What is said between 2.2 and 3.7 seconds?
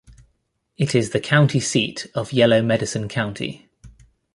Yellow Medicine County.